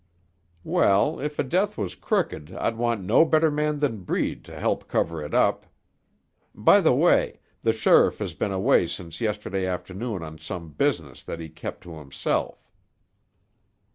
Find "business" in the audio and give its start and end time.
10.71-11.21